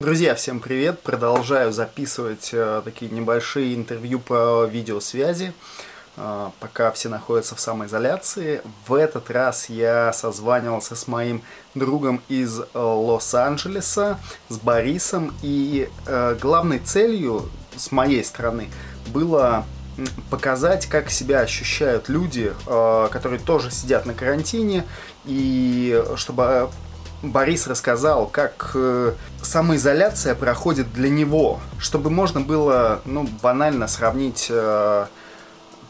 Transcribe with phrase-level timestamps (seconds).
[0.00, 1.00] Друзья, всем привет!
[1.00, 5.52] Продолжаю записывать э, такие небольшие интервью по видеосвязи,
[6.16, 8.62] э, пока все находятся в самоизоляции.
[8.86, 11.42] В этот раз я созванивался с моим
[11.74, 18.68] другом из э, Лос-Анджелеса, с Борисом, и э, главной целью с моей стороны
[19.08, 19.66] было
[20.30, 24.84] показать, как себя ощущают люди, э, которые тоже сидят на карантине,
[25.24, 26.70] и чтобы
[27.22, 35.06] Борис рассказал, как э, самоизоляция проходит для него, чтобы можно было, ну, банально сравнить э,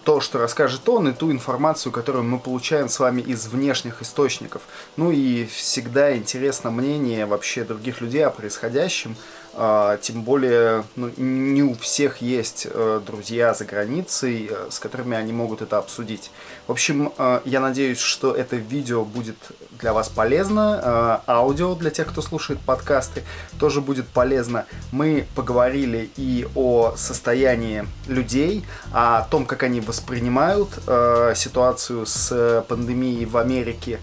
[0.04, 4.62] то, что расскажет он, и ту информацию, которую мы получаем с вами из внешних источников.
[4.96, 9.14] Ну и всегда интересно мнение вообще других людей о происходящем,
[10.02, 15.32] тем более, ну, не у всех есть э, друзья за границей, э, с которыми они
[15.32, 16.30] могут это обсудить.
[16.66, 19.36] В общем, э, я надеюсь, что это видео будет
[19.72, 21.22] для вас полезно.
[21.26, 23.24] Аудио для тех, кто слушает подкасты,
[23.58, 24.66] тоже будет полезно.
[24.92, 30.70] Мы поговорили и о состоянии людей, о том, как они воспринимают
[31.36, 34.00] ситуацию с пандемией в Америке,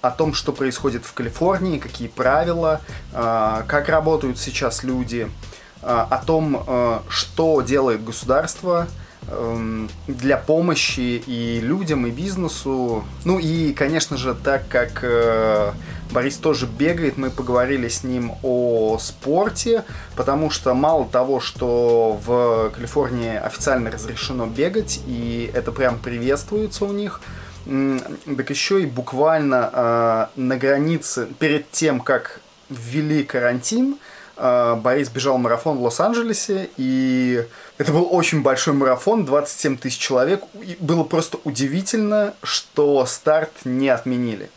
[0.00, 2.80] о том, что происходит в Калифорнии, какие правила,
[3.12, 5.28] а, как работают сейчас люди,
[5.82, 8.86] а, о том, а, что делает государство
[9.28, 13.04] эм, для помощи и людям, и бизнесу.
[13.24, 15.72] Ну и, конечно же, так как э,
[16.10, 19.84] Борис тоже бегает, мы поговорили с ним о спорте,
[20.16, 26.92] потому что мало того, что в Калифорнии официально разрешено бегать, и это прям приветствуется у
[26.92, 27.20] них–
[27.68, 33.98] так еще и буквально э, на границе, перед тем, как ввели карантин,
[34.36, 37.44] э, Борис бежал марафон в Лос-Анджелесе, и
[37.76, 40.44] это был очень большой марафон, 27 тысяч человек.
[40.54, 44.48] И было просто удивительно, что старт не отменили.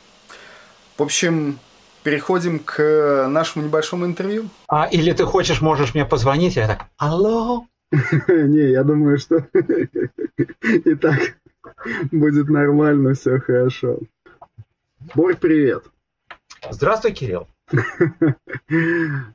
[0.97, 1.59] В общем,
[2.03, 4.49] переходим к нашему небольшому интервью.
[4.67, 7.65] А, или ты хочешь, можешь мне позвонить, я так, алло?
[8.27, 9.45] Не, я думаю, что
[10.63, 11.35] Итак.
[12.11, 13.99] Будет нормально, все хорошо.
[15.15, 15.83] Борь, привет.
[16.69, 17.47] Здравствуй, Кирилл.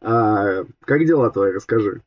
[0.00, 2.02] А, как дела твои, расскажи.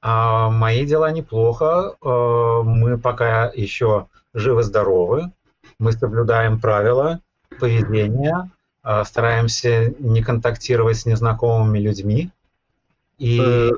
[0.00, 1.96] А, мои дела неплохо.
[2.00, 5.32] А, мы пока еще живы-здоровы.
[5.78, 7.20] Мы соблюдаем правила
[7.60, 8.50] поведения,
[8.82, 12.30] а, стараемся не контактировать с незнакомыми людьми.
[13.18, 13.40] И...
[13.40, 13.70] Э,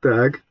[0.00, 0.42] так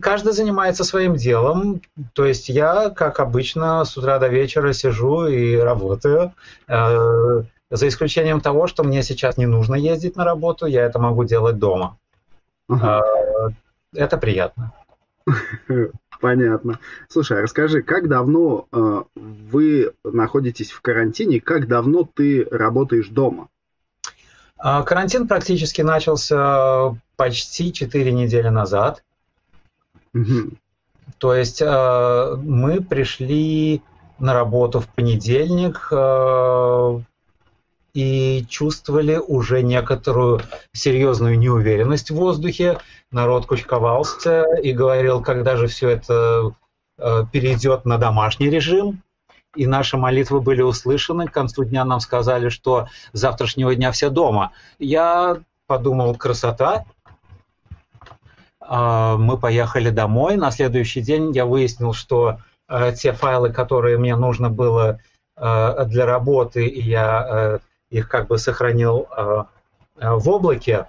[0.00, 1.82] каждый занимается своим делом.
[2.12, 6.32] То есть я, как обычно, с утра до вечера сижу и работаю.
[6.68, 11.24] Э, за исключением того, что мне сейчас не нужно ездить на работу, я это могу
[11.24, 11.98] делать дома.
[12.68, 13.00] Э,
[13.94, 14.72] это приятно.
[16.20, 16.78] Понятно.
[17.08, 23.48] Слушай, а расскажи, как давно э, вы находитесь в карантине, как давно ты работаешь дома?
[24.62, 29.02] Карантин практически начался почти 4 недели назад.
[31.18, 33.82] То есть э, мы пришли
[34.18, 37.00] на работу в понедельник э,
[37.94, 40.40] и чувствовали уже некоторую
[40.72, 42.78] серьезную неуверенность в воздухе.
[43.10, 46.52] Народ кучковался и говорил, когда же все это
[46.98, 49.02] э, перейдет на домашний режим.
[49.56, 51.26] И наши молитвы были услышаны.
[51.26, 54.52] К концу дня нам сказали, что с завтрашнего дня все дома.
[54.78, 56.84] Я подумал, красота,
[58.70, 60.36] мы поехали домой.
[60.36, 62.38] На следующий день я выяснил, что
[62.68, 65.00] э, те файлы, которые мне нужно было
[65.36, 67.58] э, для работы, и я э,
[67.90, 69.08] их как бы сохранил
[69.96, 70.86] в облаке.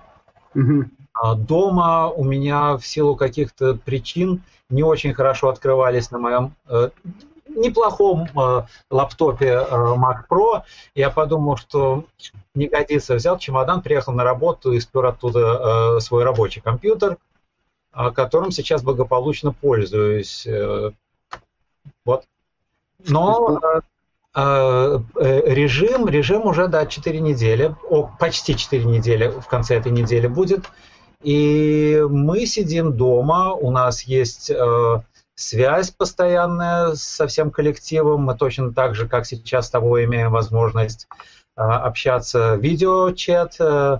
[0.54, 1.36] Mm-hmm.
[1.38, 6.54] Дома у меня в силу каких-то причин не очень хорошо открывались на моем
[7.50, 8.28] неплохом
[8.90, 10.62] лаптопе Mac Pro.
[10.94, 12.06] Я подумал, что
[12.54, 13.16] не годится.
[13.16, 17.18] Взял чемодан, приехал на работу и спер оттуда свой рабочий компьютер–
[17.92, 20.46] которым сейчас благополучно пользуюсь.
[20.48, 20.92] Э,
[22.06, 22.26] вот.
[23.08, 23.60] Но
[24.34, 29.92] э, э, режим, режим уже, да, 4 недели, о, почти 4 недели в конце этой
[29.92, 30.70] недели будет.
[31.22, 35.02] И мы сидим дома, у нас есть э,
[35.36, 38.24] связь постоянная со всем коллективом.
[38.24, 41.08] Мы точно так же, как сейчас с тобой, имеем возможность
[41.56, 44.00] э, общаться видеочат, э,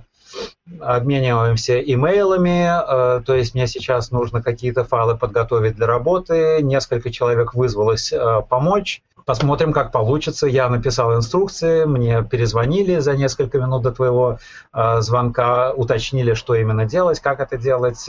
[0.80, 7.54] обмениваемся имейлами, э, то есть мне сейчас нужно какие-то файлы подготовить для работы, несколько человек
[7.54, 10.46] вызвалось э, помочь, посмотрим, как получится.
[10.46, 14.38] Я написал инструкции, мне перезвонили за несколько минут до твоего
[14.72, 18.08] э, звонка, уточнили, что именно делать, как это делать.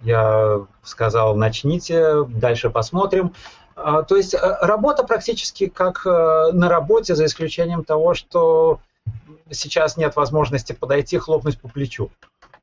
[0.00, 3.32] Я сказал, начните, дальше посмотрим.
[3.74, 8.80] То есть работа практически как на работе, за исключением того, что
[9.50, 12.10] сейчас нет возможности подойти, хлопнуть по плечу.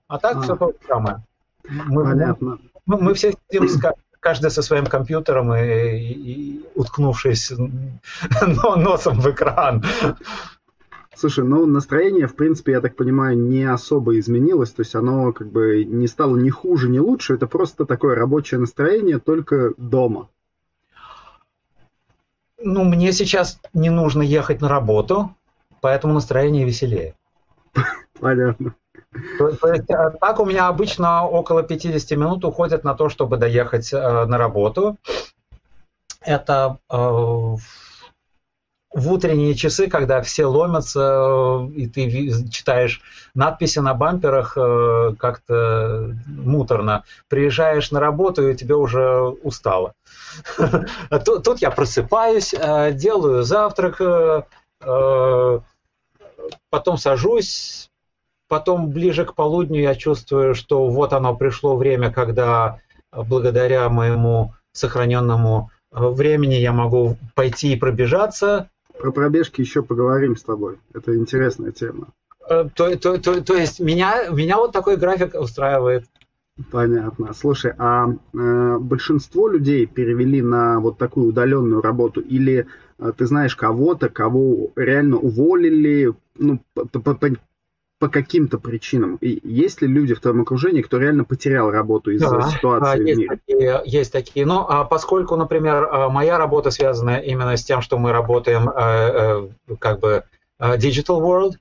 [0.07, 0.41] А так а.
[0.41, 1.23] все то же самое.
[1.67, 2.59] Мы, Понятно.
[2.85, 3.79] Мы, мы все сидим с,
[4.19, 7.51] каждый со своим компьютером и, и, и уткнувшись
[8.77, 9.83] носом в экран.
[11.15, 15.51] Слушай, ну настроение, в принципе, я так понимаю, не особо изменилось, то есть оно как
[15.51, 20.29] бы не стало ни хуже, ни лучше, это просто такое рабочее настроение, только дома.
[22.57, 25.35] Ну, мне сейчас не нужно ехать на работу,
[25.81, 27.15] поэтому настроение веселее.
[28.19, 28.75] Понятно.
[29.37, 33.37] То, то есть, э, так у меня обычно около 50 минут уходит на то, чтобы
[33.37, 34.97] доехать э, на работу.
[36.21, 36.95] Это э,
[38.93, 43.01] в утренние часы, когда все ломятся, и ты читаешь
[43.33, 47.03] надписи на бамперах э, как-то муторно.
[47.29, 49.93] Приезжаешь на работу, и тебе уже устало.
[51.25, 54.41] Тут я просыпаюсь, э, делаю завтрак, э,
[56.69, 57.89] потом сажусь,
[58.47, 62.79] потом ближе к полудню я чувствую, что вот оно пришло время, когда
[63.11, 68.69] благодаря моему сохраненному времени я могу пойти и пробежаться.
[68.97, 70.77] Про пробежки еще поговорим с тобой.
[70.93, 72.07] Это интересная тема.
[72.49, 76.05] Э, то, то, то, то есть меня, меня вот такой график устраивает.
[76.69, 77.33] Понятно.
[77.33, 82.65] Слушай, а э, большинство людей перевели на вот такую удаленную работу или э,
[83.17, 87.29] ты знаешь кого-то, кого реально уволили, ну, по, по, по,
[87.99, 89.17] по каким-то причинам?
[89.21, 93.15] И есть ли люди в твоем окружении, кто реально потерял работу из-за да, ситуации есть
[93.15, 93.39] в мире?
[93.45, 94.45] Такие, есть такие.
[94.45, 99.49] Но а поскольку, например, а, моя работа связана именно с тем, что мы работаем э,
[99.69, 100.23] э, как бы
[100.59, 101.53] digital world,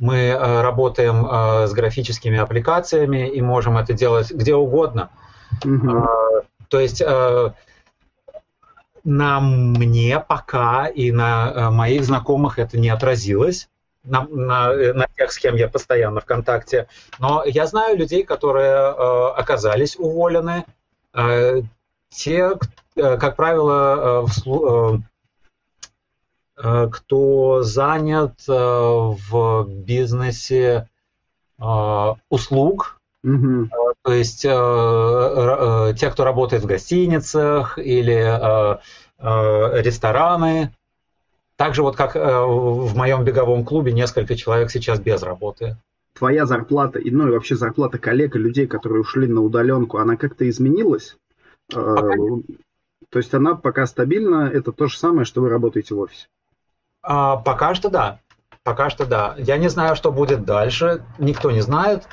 [0.00, 5.10] мы э, работаем э, с графическими аппликациями и можем это делать где угодно.
[5.62, 6.06] Mm-hmm.
[6.68, 7.52] То есть э,
[9.04, 13.68] на мне пока и на моих знакомых это не отразилось,
[14.02, 16.88] на, на, на тех, с кем я постоянно в контакте.
[17.18, 18.74] Но я знаю людей, которые
[19.32, 20.64] оказались уволены.
[22.10, 22.52] Те,
[22.94, 25.02] как правило, в,
[26.62, 30.88] Э, кто занят э, в бизнесе
[31.58, 33.68] э, услуг, Mm-hmm.
[34.02, 38.78] То есть те, кто работает в гостиницах или
[39.82, 40.72] рестораны.
[41.56, 45.76] Также вот как в моем беговом клубе несколько человек сейчас без работы.
[46.14, 50.16] Твоя зарплата, и, ну и вообще зарплата коллег и людей, которые ушли на удаленку, она
[50.16, 51.18] как-то изменилась?
[51.70, 52.16] Пока...
[53.10, 56.28] То есть она пока стабильна, это то же самое, что вы работаете в офисе?
[57.02, 58.20] А, пока что да.
[58.62, 59.34] Пока что да.
[59.36, 61.04] Я не знаю, что будет дальше.
[61.18, 62.08] Никто не знает.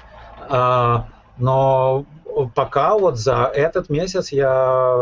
[0.49, 1.07] А,
[1.37, 2.05] но
[2.55, 4.93] пока вот за этот месяц я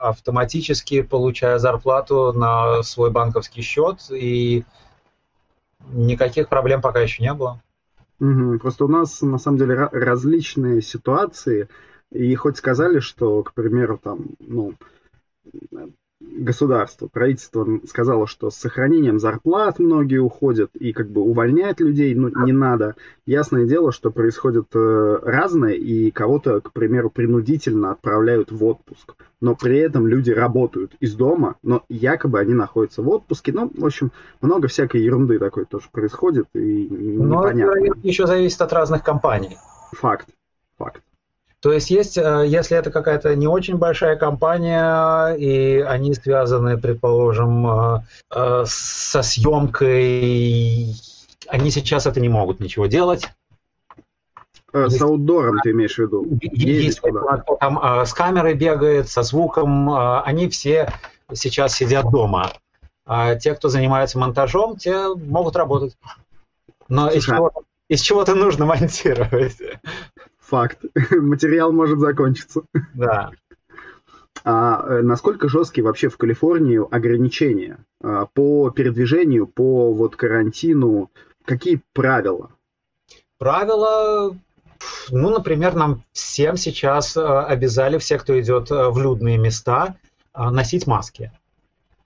[0.00, 4.64] автоматически получаю зарплату на свой банковский счет, и
[5.92, 7.60] никаких проблем пока еще не было.
[8.20, 8.58] Угу.
[8.60, 11.68] Просто у нас на самом деле различные ситуации,
[12.10, 14.74] и хоть сказали, что, к примеру, там, ну,
[16.32, 22.28] государство, правительство сказало, что с сохранением зарплат многие уходят и как бы увольняют людей, ну
[22.44, 22.96] не надо.
[23.26, 29.54] Ясное дело, что происходит э, разное, и кого-то, к примеру, принудительно отправляют в отпуск, но
[29.54, 33.52] при этом люди работают из дома, но якобы они находятся в отпуске.
[33.52, 34.10] Ну, в общем,
[34.40, 37.74] много всякой ерунды такой тоже происходит, и непонятно.
[37.76, 39.56] Но это еще зависит от разных компаний.
[39.92, 40.28] Факт,
[40.76, 41.02] факт.
[41.64, 47.66] То есть есть, э, если это какая-то не очень большая компания, и они связаны, предположим,
[47.66, 48.00] э,
[48.32, 50.94] э, со съемкой,
[51.48, 53.30] они сейчас это не могут ничего делать.
[54.74, 56.26] С аутдором ты имеешь в виду?
[56.42, 60.92] Есть, кто там с камерой бегает, со звуком, они все
[61.32, 62.52] сейчас сидят дома.
[63.06, 65.96] А те, кто занимается монтажом, те могут работать.
[66.88, 67.52] Но из, чего,
[67.88, 69.56] из чего-то нужно монтировать.
[70.46, 70.80] Факт.
[71.10, 72.62] Материал может закончиться.
[72.94, 73.30] Да.
[74.44, 81.10] А э, насколько жесткие вообще в Калифорнии ограничения а, по передвижению, по вот карантину?
[81.46, 82.50] Какие правила?
[83.38, 84.36] Правила,
[85.10, 89.96] ну, например, нам всем сейчас э, обязали, все, кто идет э, в людные места,
[90.34, 91.30] носить маски.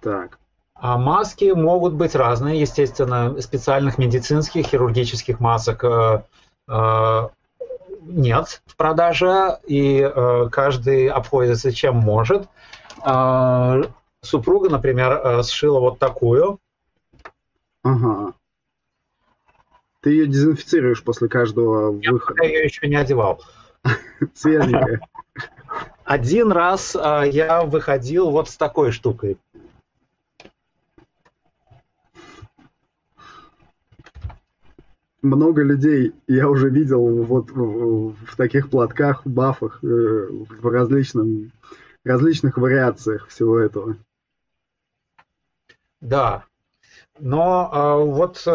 [0.01, 0.39] Так.
[0.75, 5.83] А маски могут быть разные, естественно, специальных медицинских, хирургических масок
[8.09, 12.49] нет в продаже, и э, каждый обходится чем может.
[13.05, 13.83] Э,
[14.21, 16.59] супруга, например, э, сшила вот такую.
[17.83, 18.35] Ага.
[20.01, 22.45] Ты ее дезинфицируешь после каждого выхода.
[22.45, 23.43] Я ее еще не одевал.
[24.35, 25.01] Свеженькая.
[26.05, 29.37] Один раз э, я выходил вот с такой штукой.
[35.23, 41.53] Много людей я уже видел вот в, в таких платках, бафах, э, в различном,
[42.05, 43.97] различных вариациях всего этого.
[46.01, 46.45] Да,
[47.19, 48.51] но э, вот э,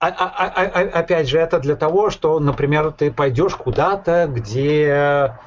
[0.00, 5.38] а, а, а, опять же это для того, что, например, ты пойдешь куда-то, где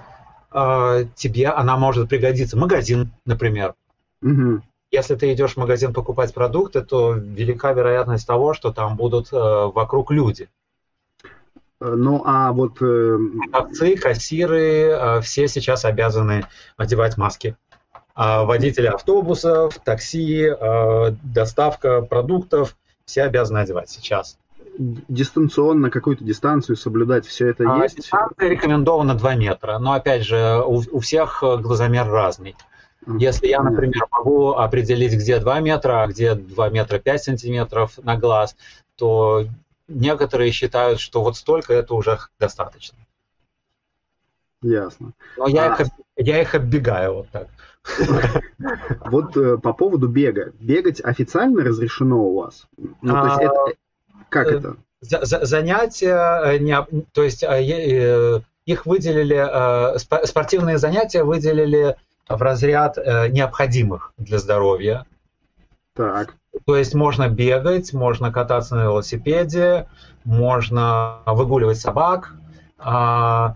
[0.54, 3.76] э, тебе она может пригодиться, магазин, например.
[4.22, 4.62] Угу
[4.96, 9.36] если ты идешь в магазин покупать продукты, то велика вероятность того, что там будут э,
[9.36, 10.50] вокруг люди.
[11.82, 12.82] Ну, а вот...
[12.82, 13.18] Э...
[13.52, 16.46] Продавцы, кассиры, э, все сейчас обязаны
[16.78, 17.56] одевать маски.
[18.16, 24.38] А водители автобусов, такси, э, доставка продуктов, все обязаны одевать сейчас.
[24.78, 27.98] Дистанционно какую-то дистанцию соблюдать, все это а, есть?
[27.98, 32.56] Дистанция рекомендована 2 метра, но опять же, у, у всех глазомер разный.
[33.08, 38.18] Если я, например, могу определить, где 2 метра, а где 2 метра 5 сантиметров на
[38.18, 38.56] глаз,
[38.96, 39.46] то
[39.88, 42.98] некоторые считают, что вот столько это уже достаточно.
[44.62, 45.12] Ясно.
[45.38, 45.82] Но я, а...
[45.82, 47.48] их, я их оббегаю вот так.
[49.06, 50.54] Вот э, по поводу бега.
[50.60, 52.66] Бегать официально разрешено у вас?
[52.78, 53.78] Ну, то есть это...
[54.30, 54.78] Как э, это?
[55.02, 61.96] Занятия, э, то есть их выделили, спортивные занятия выделили
[62.28, 65.06] в разряд э, необходимых для здоровья.
[65.96, 66.36] Так.
[66.66, 69.88] То есть можно бегать, можно кататься на велосипеде,
[70.24, 72.34] можно выгуливать собак
[72.78, 73.56] а,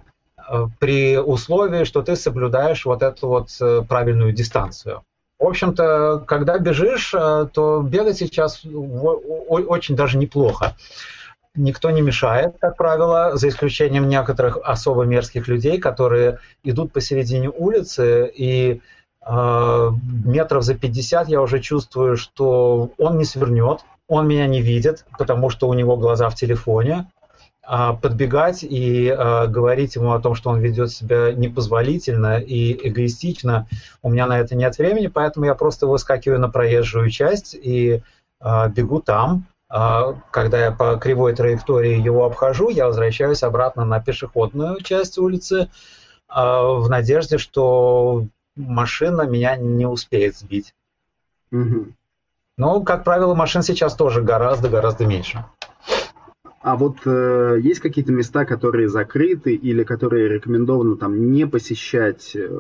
[0.50, 5.04] э, при условии, что ты соблюдаешь вот эту вот э, правильную дистанцию.
[5.40, 10.76] В общем-то, когда бежишь, э, то бегать сейчас очень даже неплохо
[11.60, 18.32] никто не мешает, как правило, за исключением некоторых особо мерзких людей, которые идут посередине улицы
[18.34, 18.82] и
[19.26, 19.90] э,
[20.26, 25.50] метров за 50 я уже чувствую, что он не свернет, он меня не видит, потому
[25.50, 27.08] что у него глаза в телефоне.
[27.72, 33.68] А подбегать и э, говорить ему о том, что он ведет себя непозволительно и эгоистично,
[34.02, 38.02] у меня на это нет времени, поэтому я просто выскакиваю на проезжую часть и
[38.42, 44.82] э, бегу там, когда я по кривой траектории его обхожу, я возвращаюсь обратно на пешеходную
[44.82, 45.70] часть улицы
[46.28, 50.74] а, в надежде, что машина меня не успеет сбить.
[51.52, 51.88] Угу.
[52.58, 55.46] Но, как правило, машин сейчас тоже гораздо-гораздо меньше.
[56.62, 62.36] А вот э, есть какие-то места, которые закрыты или которые рекомендовано там не посещать?
[62.36, 62.60] Э?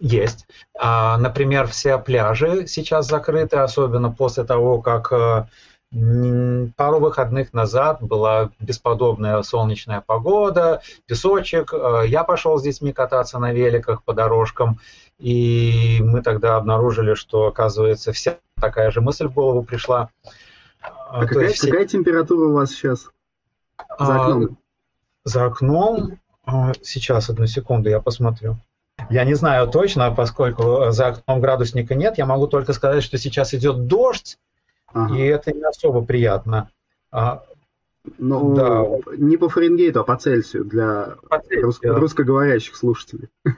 [0.00, 0.46] Есть.
[0.78, 5.46] А, например, все пляжи сейчас закрыты, особенно после того, как э,
[5.92, 11.74] Пару выходных назад была бесподобная солнечная погода, песочек.
[11.74, 14.78] Э, я пошел с детьми кататься на великах по дорожкам,
[15.18, 20.10] и мы тогда обнаружили, что, оказывается, вся такая же мысль в голову пришла.
[20.80, 23.08] А какая, есть, какая температура у вас сейчас
[23.98, 24.44] за окном?
[24.44, 28.58] А, за окном, а, сейчас, одну секунду, я посмотрю.
[29.08, 33.54] Я не знаю точно, поскольку за окном градусника нет, я могу только сказать, что сейчас
[33.54, 34.38] идет дождь,
[34.92, 35.16] Ага.
[35.16, 36.70] И это не особо приятно.
[37.10, 37.44] А,
[38.18, 38.86] ну, да.
[39.16, 41.98] не по Фаренгейту, а по Цельсию для по Цельсию, русско- да.
[41.98, 43.28] русскоговорящих слушателей.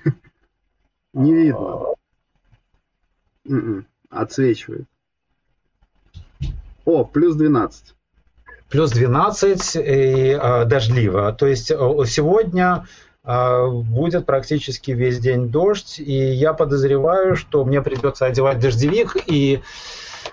[1.12, 1.95] Не видно.
[3.47, 4.87] М-м, отсвечивает.
[6.85, 7.95] О, плюс 12.
[8.71, 11.33] Плюс 12 и а, дождливо.
[11.33, 12.87] То есть сегодня
[13.23, 19.61] а, будет практически весь день дождь, и я подозреваю, что мне придется одевать дождевик и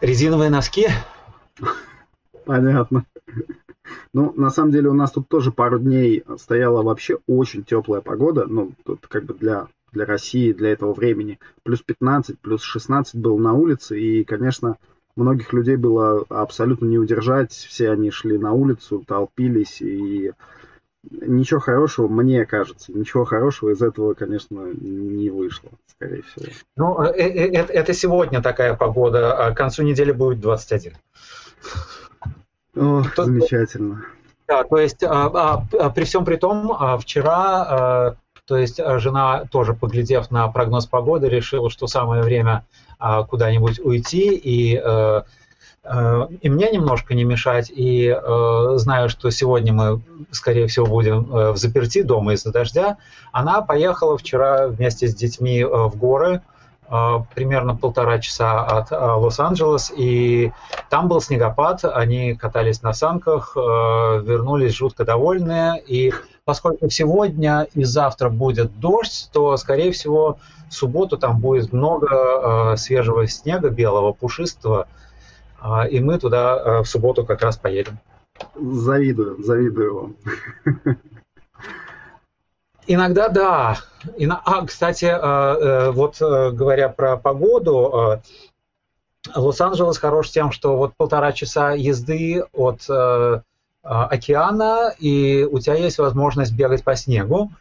[0.02, 0.88] резиновые носки.
[2.46, 3.06] Понятно.
[4.14, 8.46] Ну, на самом деле у нас тут тоже пару дней стояла вообще очень теплая погода.
[8.48, 11.40] Ну, тут как бы для, для России, для этого времени.
[11.64, 14.00] Плюс 15, плюс 16 был на улице.
[14.00, 14.78] И, конечно,
[15.16, 17.52] многих людей было абсолютно не удержать.
[17.52, 19.82] Все они шли на улицу, толпились.
[19.82, 20.32] И
[21.04, 26.46] ничего хорошего, мне кажется, ничего хорошего из этого, конечно, не вышло, скорее всего.
[26.76, 30.94] Ну, э, э, э, это сегодня такая погода, а к концу недели будет 21.
[32.76, 34.06] О, то, замечательно.
[34.48, 38.16] Да, то есть а, а, при всем при том, а, вчера,
[38.46, 42.66] то есть жена тоже, поглядев на прогноз погоды, решила, что самое время
[43.28, 45.22] куда-нибудь уйти и Э,
[46.42, 51.52] и мне немножко не мешать, и э, знаю, что сегодня мы, скорее всего, будем э,
[51.52, 52.98] в заперти дома из-за дождя,
[53.32, 56.42] она поехала вчера вместе с детьми в горы,
[57.36, 60.52] примерно полтора часа от Лос-Анджелес, и
[60.90, 66.12] там был снегопад, они катались на санках, вернулись жутко довольные, и
[66.46, 73.28] поскольку сегодня и завтра будет дождь, то, скорее всего, в субботу там будет много свежего
[73.28, 74.88] снега, белого, пушистого,
[75.90, 78.00] и мы туда в субботу как раз поедем.
[78.56, 80.16] Завидую, завидую вам.
[82.88, 83.78] Иногда да.
[84.46, 88.22] А, кстати, вот говоря про погоду,
[89.36, 92.90] Лос-Анджелес хорош тем, что вот полтора часа езды от
[93.82, 97.52] океана, и у тебя есть возможность бегать по снегу.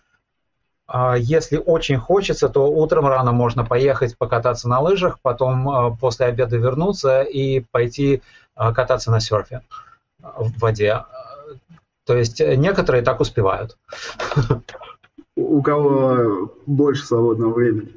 [0.88, 6.26] А если очень хочется, то утром рано можно поехать покататься на лыжах, потом а, после
[6.26, 8.22] обеда вернуться и пойти
[8.54, 9.60] а, кататься на серфе
[10.18, 11.04] в воде.
[12.06, 13.76] То есть некоторые так успевают.
[15.38, 17.94] у кого больше свободного времени.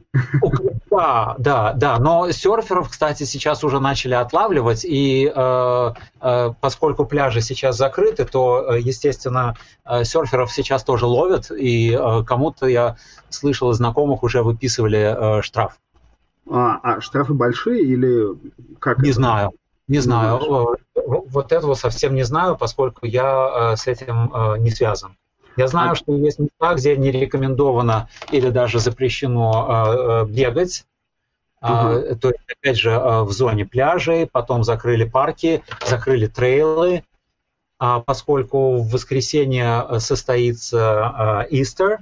[0.90, 2.00] Да, да, да.
[2.00, 8.74] Но серферов, кстати, сейчас уже начали отлавливать, и э, э, поскольку пляжи сейчас закрыты, то,
[8.74, 9.56] э, естественно,
[9.86, 12.98] э, серферов сейчас тоже ловят, и э, кому-то я
[13.30, 15.80] слышал из знакомых уже выписывали э, штраф.
[16.50, 18.38] А, а штрафы большие или
[18.80, 19.00] как?
[19.00, 19.16] Не это?
[19.16, 19.52] знаю.
[19.88, 20.78] Не знаю.
[20.96, 24.32] Не вот этого совсем не знаю, поскольку я с этим
[24.62, 25.16] не связан.
[25.58, 30.86] Я знаю, что есть места, где не рекомендовано или даже запрещено э, бегать.
[31.62, 32.16] Угу.
[32.16, 37.04] То есть, опять же, в зоне пляжей, потом закрыли парки, закрыли трейлы,
[37.78, 42.00] а поскольку в воскресенье состоится Истер,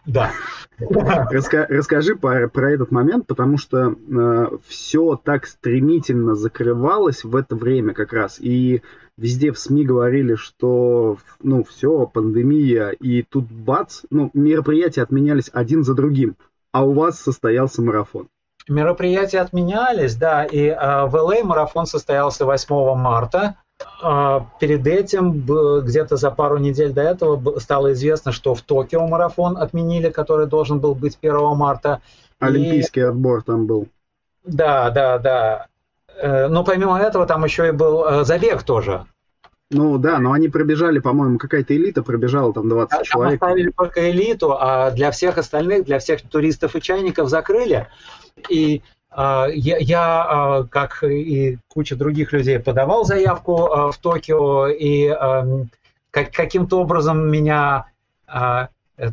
[0.07, 0.33] Да.
[0.79, 7.57] Раска, расскажи про, про этот момент, потому что э, все так стремительно закрывалось в это
[7.57, 8.39] время как раз.
[8.41, 8.83] И
[9.17, 15.85] везде в СМИ говорили, что ну все, пандемия, и тут бац, ну, мероприятия отменялись один
[15.85, 16.37] за другим,
[16.73, 18.29] а у вас состоялся марафон.
[18.69, 23.57] Мероприятия отменялись, да, и э, в ЛА марафон состоялся 8 марта.
[24.03, 25.43] Э, перед этим,
[25.83, 30.79] где-то за пару недель до этого, стало известно, что в Токио марафон отменили, который должен
[30.81, 32.01] был быть 1 марта.
[32.39, 33.05] Олимпийский и...
[33.05, 33.89] отбор там был.
[34.45, 35.67] Да, да, да.
[36.17, 39.07] Э, но помимо этого там еще и был э, забег тоже.
[39.71, 43.43] Ну да, но они пробежали, по-моему, какая-то элита пробежала там 20 там человек.
[43.43, 47.89] Оставили только элиту, а для всех остальных, для всех туристов и чайников закрыли.
[48.49, 48.83] И
[49.17, 55.07] Uh, я, я uh, как и куча других людей, подавал заявку uh, в Токио, и
[55.07, 55.71] эм,
[56.11, 57.87] как, каким-то образом меня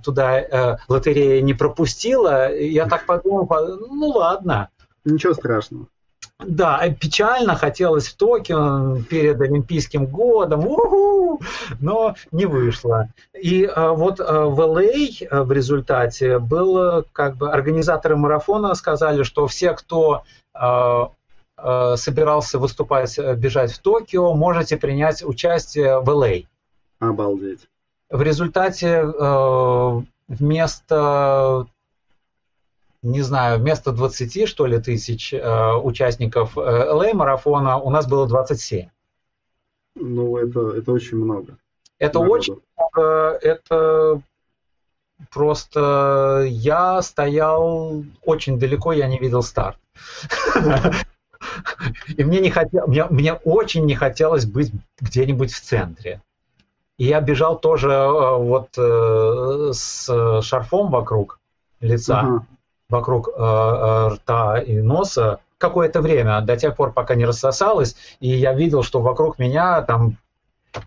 [0.04, 2.52] туда лотерея не пропустила.
[2.56, 3.48] Я так подумал,
[3.92, 4.70] ну ладно.
[5.06, 5.88] Ничего страшного.
[6.46, 11.42] Да, печально хотелось в Токио перед Олимпийским годом, у-ху,
[11.80, 13.10] но не вышло.
[13.40, 19.48] И а, вот а, в ЛА в результате было, как бы, организаторы марафона сказали, что
[19.48, 20.24] все, кто
[20.54, 21.12] а,
[21.96, 26.42] собирался выступать, бежать в Токио, можете принять участие в ЛА.
[27.00, 27.68] Обалдеть.
[28.10, 29.06] В результате
[30.28, 31.68] вместо
[33.04, 38.90] не знаю, вместо 20, что ли, тысяч э, участников э, LA-марафона у нас было 27.
[39.96, 41.58] Ну, это, это очень много.
[41.98, 42.34] Это Народу.
[42.34, 43.40] очень много.
[43.42, 44.22] Это
[45.32, 49.78] просто я стоял очень далеко, я не видел старт.
[52.16, 56.22] И мне, не хотел, мне, мне очень не хотелось быть где-нибудь в центре.
[56.98, 58.70] И я бежал тоже э, вот
[59.76, 60.06] с
[60.44, 61.40] шарфом вокруг
[61.80, 62.24] лица.
[62.24, 62.42] Uh-huh
[62.92, 68.28] вокруг э, э, рта и носа какое-то время, до тех пор, пока не рассосалось, и
[68.28, 70.18] я видел, что вокруг меня там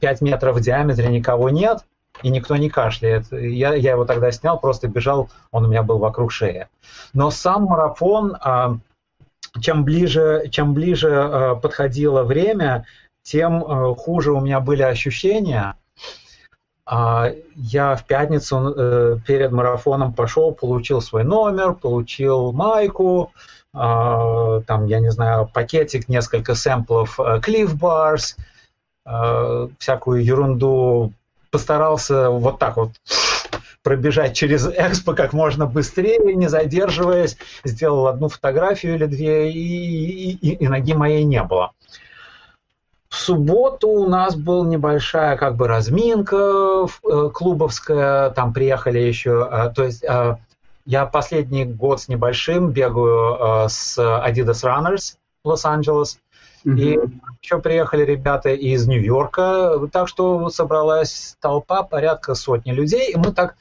[0.00, 1.84] 5 метров в диаметре никого нет,
[2.22, 3.32] и никто не кашляет.
[3.32, 6.68] Я, я его тогда снял, просто бежал, он у меня был вокруг шеи.
[7.12, 8.76] Но сам марафон, э,
[9.60, 12.84] чем ближе, чем ближе э, подходило время,
[13.22, 13.62] тем
[13.94, 15.76] хуже у меня были ощущения.
[16.86, 23.32] А я в пятницу э, перед марафоном пошел, получил свой номер, получил майку,
[23.72, 28.36] а, там, я не знаю, пакетик, несколько сэмплов э, Cliff Bars,
[29.06, 31.12] э, всякую ерунду.
[31.50, 32.90] Постарался вот так вот
[33.82, 37.36] пробежать через экспо как можно быстрее, не задерживаясь.
[37.64, 41.72] Сделал одну фотографию или две, и, и, и ноги моей не было
[43.14, 46.37] В субботу у нас была небольшая как бы разминка
[46.85, 50.37] э, клубовская, там приехали еще, э, то есть э,
[50.85, 56.18] я последний год с небольшим бегаю с Adidas Runners Лос-Анджелес,
[56.66, 56.77] mm-hmm.
[56.77, 56.98] и
[57.40, 63.55] еще приехали ребята из Нью-Йорка, так что собралась толпа, порядка сотни людей, и мы так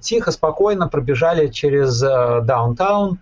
[0.00, 3.18] тихо, спокойно пробежали через даунтаун,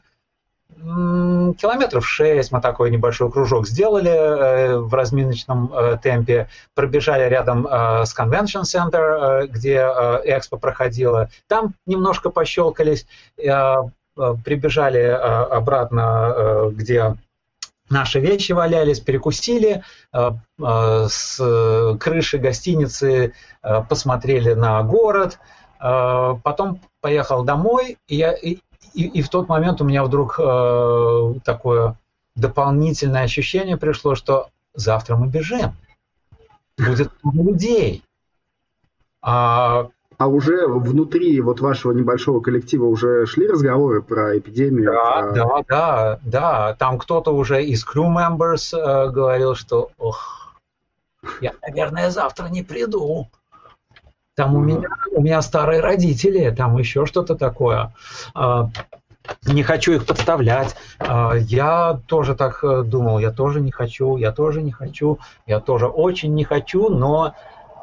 [0.81, 8.05] километров 6 мы такой небольшой кружок сделали э, в разминочном э, темпе, пробежали рядом э,
[8.05, 9.79] с Convention Center, где
[10.25, 13.07] экспо проходила, там немножко пощелкались,
[14.17, 17.17] прибежали обратно, где
[17.91, 19.83] наши вещи валялись, перекусили,
[20.13, 23.33] с крыши гостиницы
[23.89, 25.39] посмотрели на город,
[25.79, 28.59] потом поехал домой, и я, и,
[29.03, 31.97] и в тот момент у меня вдруг э, такое
[32.37, 35.73] дополнительное ощущение пришло, что завтра мы бежим.
[36.79, 38.03] Будет много людей.
[39.23, 44.93] А, а уже внутри вот вашего небольшого коллектива уже шли разговоры про эпидемию?
[44.93, 45.33] Да, про...
[45.33, 46.75] да, да, да.
[46.75, 50.55] Там кто-то уже из crew members э, говорил, что ох,
[51.41, 53.29] я, наверное, завтра не приду.
[54.35, 57.95] Там у меня, у меня старые родители, там еще что-то такое.
[58.35, 58.71] А,
[59.47, 60.75] не хочу их подставлять.
[60.99, 65.61] А, я тоже так э, думал, я тоже не хочу, я тоже не хочу, я
[65.61, 67.35] тоже очень не хочу, но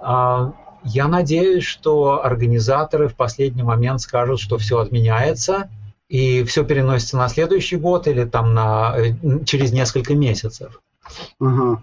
[0.02, 5.70] а, я надеюсь, что организаторы в последний момент скажут, что все отменяется,
[6.10, 10.82] и все переносится на следующий год или там на, э, через несколько месяцев.
[11.40, 11.82] Ага.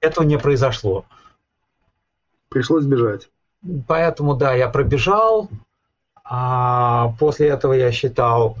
[0.00, 1.04] Этого не произошло.
[2.48, 3.28] Пришлось бежать.
[3.86, 5.48] Поэтому, да, я пробежал,
[6.24, 8.56] а после этого я считал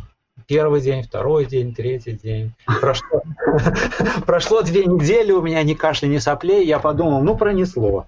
[0.46, 2.52] первый день, второй день, третий день.
[2.80, 3.22] Прошло,
[4.26, 8.06] прошло две недели, у меня ни кашля, ни соплей, я подумал, ну, пронесло.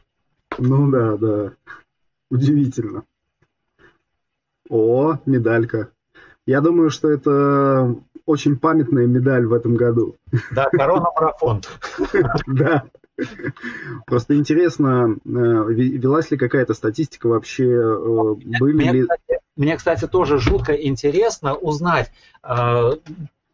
[0.59, 1.53] Ну да, да.
[2.31, 3.05] Удивительно.
[4.69, 5.89] О, медалька.
[6.47, 10.17] Я думаю, что это очень памятная медаль в этом году.
[10.51, 11.63] Да, корона-марафон.
[12.47, 12.85] Да.
[14.07, 19.03] Просто интересно, э, велась ли какая-то статистика вообще, э, были мне, ли...
[19.03, 22.93] Кстати, мне, кстати, тоже жутко интересно узнать, э,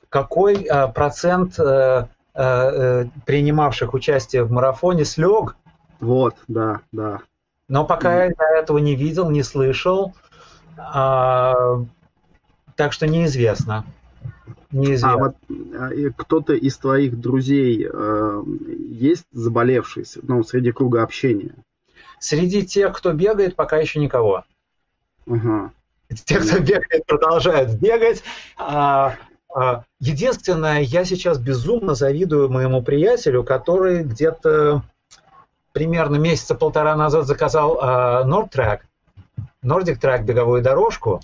[0.09, 1.59] какой процент
[2.35, 5.57] принимавших участие в марафоне слег.
[6.01, 7.21] Вот, да, да.
[7.69, 10.15] Но пока я этого не видел, не слышал,
[10.77, 11.83] так
[12.89, 13.85] что неизвестно.
[14.73, 15.13] Неизвестно.
[15.13, 15.37] А вот
[15.75, 18.43] а, кто-то из твоих друзей э,
[18.89, 21.55] есть заболевший, ну, среди круга общения?
[22.19, 24.45] Среди тех, кто бегает, пока еще никого.
[25.29, 25.73] Ага.
[26.25, 28.23] Те, кто бегает, продолжают бегать.
[28.57, 29.17] А,
[29.55, 34.83] а, единственное, я сейчас безумно завидую моему приятелю, который где-то
[35.73, 38.81] примерно месяца полтора назад заказал а, Nordtrack,
[39.65, 41.21] Nordic Track беговую дорожку.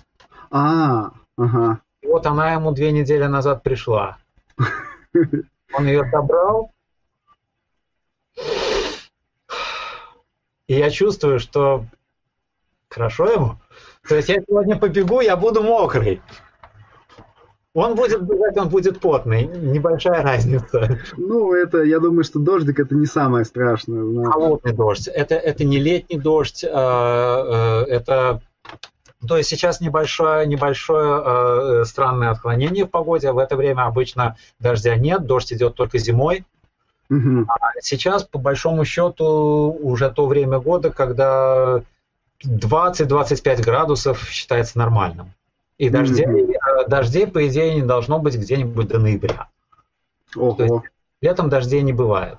[0.50, 1.80] А, ага.
[2.02, 4.18] И вот она ему две недели назад пришла.
[5.74, 6.70] Он ее собрал.
[10.66, 11.84] И я чувствую, что
[12.88, 13.58] хорошо ему.
[14.06, 16.22] То есть я сегодня побегу, я буду мокрый.
[17.74, 19.44] Он будет бежать, он будет потный.
[19.44, 20.98] Небольшая разница.
[21.16, 24.02] Ну, это, я думаю, что дождик это не самое страшное.
[24.02, 24.32] Знаешь.
[24.32, 25.06] Холодный дождь.
[25.06, 28.42] Это, это не летний дождь, а, э, это
[29.26, 33.32] то есть сейчас небольшое, небольшое э, странное отклонение в погоде.
[33.32, 36.44] В это время обычно дождя нет, дождь идет только зимой.
[37.10, 37.46] Угу.
[37.48, 41.82] А сейчас, по большому счету, уже то время года, когда
[42.44, 45.32] 20-25 градусов считается нормальным.
[45.78, 49.48] И дождей, mm дождей, по идее, не должно быть где-нибудь до ноября.
[50.36, 50.54] Ого.
[50.54, 50.84] То есть,
[51.20, 52.38] летом дождей не бывает.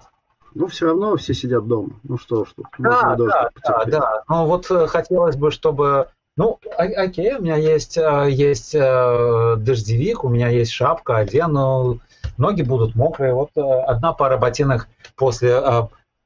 [0.55, 1.99] Ну, все равно все сидят дома.
[2.03, 2.65] Ну что ж тут.
[2.79, 4.23] Да, да, да, да.
[4.27, 10.23] Но вот э, хотелось бы, чтобы ну, окей, у меня есть, э, есть э, дождевик,
[10.23, 11.99] у меня есть шапка, одену,
[12.37, 13.33] ноги будут мокрые.
[13.33, 15.61] Вот э, одна пара ботинок после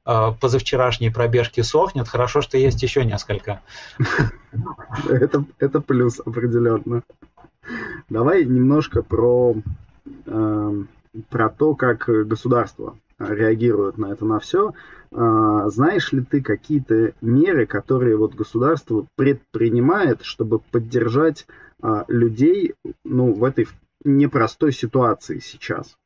[0.04, 2.06] позавчерашней пробежки сохнет.
[2.06, 3.60] Хорошо, что есть еще несколько.
[5.08, 7.02] Это, это плюс определенно.
[8.10, 9.56] Давай немножко про,
[10.26, 14.74] про то, как государство реагирует на это на все.
[15.16, 21.46] А, знаешь ли ты какие-то меры, которые вот государство предпринимает, чтобы поддержать
[21.80, 22.74] а, людей
[23.04, 23.68] ну, в этой
[24.02, 25.96] непростой ситуации сейчас?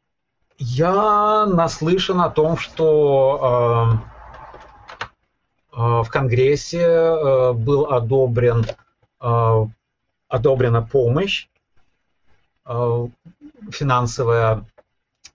[0.59, 4.01] Я наслышан о том, что
[5.73, 8.67] э, э, в Конгрессе э, был одобрен,
[9.21, 9.67] э,
[10.29, 11.49] одобрена помощь
[12.67, 13.07] э,
[13.71, 14.67] финансовая,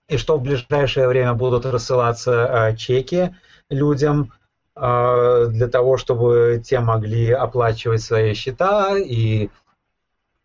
[0.08, 3.34] и что в ближайшее время будут рассылаться э, чеки
[3.74, 4.32] людям
[4.76, 9.48] для того, чтобы те могли оплачивать свои счета и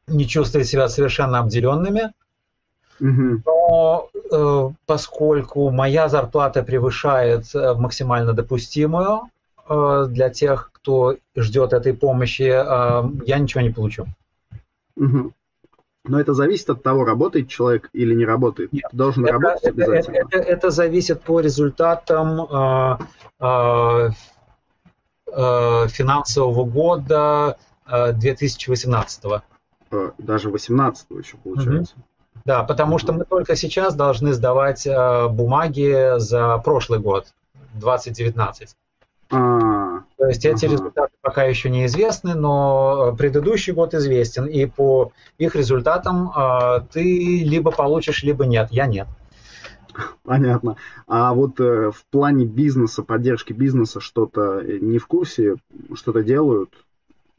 [0.09, 2.11] не чувствовать себя совершенно обделенными.
[3.45, 9.21] Но э, поскольку моя зарплата превышает э, максимально допустимую
[9.69, 14.05] э, для тех, кто ждет этой помощи, э, я ничего не получу.
[14.97, 15.31] Угу.
[16.05, 18.71] Но это зависит от того, работает человек или не работает.
[18.71, 20.15] Нет, Должен это, работать это, обязательно.
[20.15, 22.97] Это, это, это зависит по результатам э,
[23.39, 24.09] э,
[25.27, 29.23] э, финансового года э, 2018.
[29.91, 31.95] Э, Даже 18 еще получается.
[31.95, 32.03] Угу.
[32.45, 37.27] Да, потому что мы только сейчас должны сдавать э, бумаги за прошлый год,
[37.73, 38.75] 2019.
[39.31, 40.73] А, То есть эти ага.
[40.73, 47.69] результаты пока еще неизвестны, но предыдущий год известен, и по их результатам э, ты либо
[47.69, 48.69] получишь, либо нет.
[48.71, 49.07] Я нет.
[50.23, 50.77] Понятно.
[51.05, 55.57] А вот э, в плане бизнеса, поддержки бизнеса что-то не в курсе,
[55.93, 56.71] что-то делают?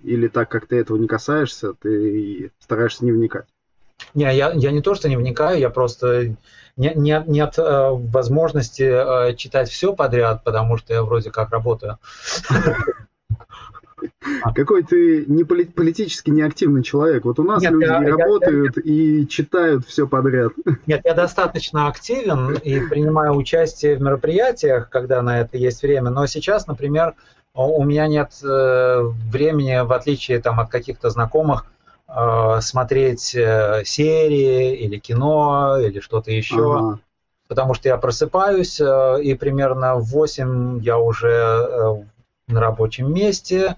[0.04, 3.46] Или так как ты этого не касаешься, ты стараешься не вникать?
[4.14, 6.36] Не, я, я не то, что не вникаю, я просто
[6.76, 11.98] не, не, нет э, возможности э, читать все подряд, потому что я вроде как работаю.
[14.54, 17.24] Какой ты не поли- политически неактивный человек.
[17.24, 20.52] Вот у нас Нет, люди я- я- работают и читают все подряд.
[20.86, 26.26] Нет, я достаточно активен и принимаю участие в мероприятиях, когда на это есть время, но
[26.26, 27.14] сейчас, например,
[27.54, 31.64] у меня нет э, времени, в отличие там, от каких-то знакомых,
[32.08, 36.98] э, смотреть э, серии или кино или что-то еще, Ага.
[37.48, 42.04] потому что я просыпаюсь, и примерно в 8 я уже
[42.48, 43.76] на рабочем месте, а,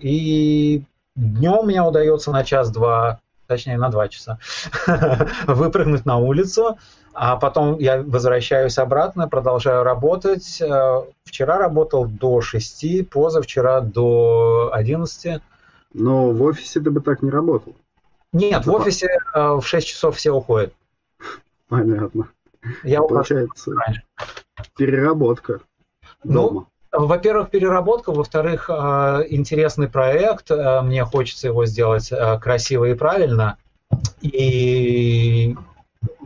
[0.00, 0.82] и
[1.14, 4.38] днем мне удается на час-два, точнее на два часа,
[5.46, 6.78] выпрыгнуть на улицу,
[7.18, 10.60] а потом я возвращаюсь обратно, продолжаю работать.
[10.60, 15.40] Э, Вчера работал до 6, позавчера до 11.
[15.94, 17.74] Но в офисе ты бы так не работал.
[18.32, 20.74] Нет, в офисе э, в 6 часов все уходят.
[21.68, 22.28] Понятно.
[22.82, 24.02] Я Получается, раньше.
[24.76, 25.60] переработка
[26.22, 26.66] Ну, дома.
[26.98, 33.58] Во-первых, переработка, во-вторых, э, интересный проект, э, мне хочется его сделать э, красиво и правильно,
[34.22, 35.54] и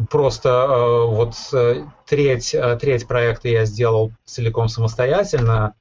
[0.08, 0.66] просто
[1.06, 5.74] вот э, треть, треть проекта я сделал целиком самостоятельно,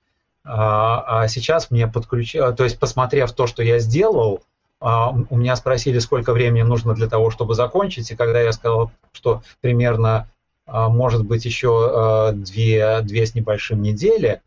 [0.43, 4.41] а а сейчас мне подключили, то есть посмотрев то, что я сделал,
[4.82, 8.91] а, у меня спросили, сколько времени нужно для того, чтобы закончить, и когда я сказал,
[9.12, 10.30] что примерно
[10.65, 14.41] а, может быть еще а, две, две с небольшим недели,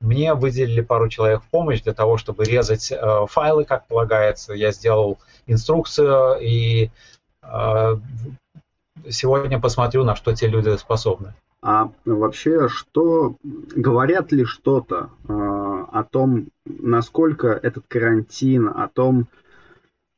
[0.00, 4.52] мне выделили пару человек в помощь для того, чтобы резать э, файлы, как полагается.
[4.52, 6.90] Я сделал инструкцию и
[7.42, 7.96] э,
[9.10, 11.34] сегодня посмотрю, на что те люди способны.
[11.60, 19.47] А вообще, что говорят ли что-то э, о том, насколько этот карантин, о том, э,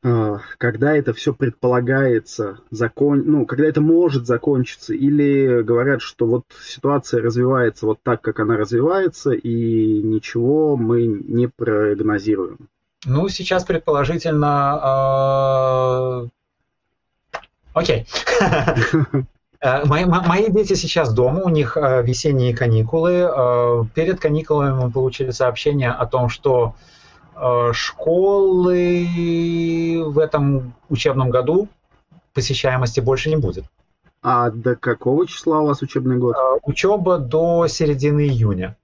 [0.03, 7.23] когда это все предполагается, закон, ну, когда это может закончиться, или говорят, что вот ситуация
[7.23, 12.69] развивается вот так, как она развивается, и ничего мы не прогнозируем.
[13.05, 14.81] Ну, сейчас предположительно...
[16.25, 16.29] э,
[17.75, 18.07] Окей.
[19.63, 23.29] Э, Мои, мо- мои дети сейчас дома, у них э, весенние каникулы.
[23.31, 26.75] Э, Перед каникулами мы получили сообщение о том, что
[27.73, 29.07] школы
[30.07, 31.69] в этом учебном году
[32.35, 33.65] посещаемости больше не будет.
[34.23, 36.37] А до какого числа у вас учебный год?
[36.37, 38.77] Э, Учеба до середины июня.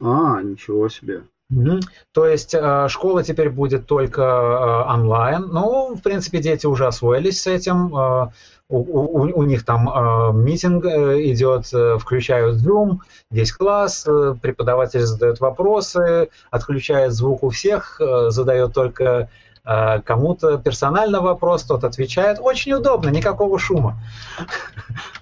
[0.00, 1.22] А, ничего себе.
[1.48, 1.80] Мгм.
[2.12, 5.48] То есть э, школа теперь будет только э, онлайн.
[5.48, 8.30] Ну, в принципе, дети уже освоились с этим.
[8.68, 12.98] У, у- у них там э, митинг э, идет, э, включают Zoom,
[13.30, 19.28] весь класс, э, преподаватель задает вопросы, отключает звук у всех, задает только
[19.64, 22.38] э, кому-то персонально вопрос, тот отвечает.
[22.40, 23.98] Очень удобно, никакого шума.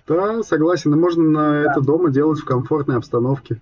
[0.09, 0.95] Да, согласен.
[0.95, 3.61] И можно на это дома делать в комфортной обстановке.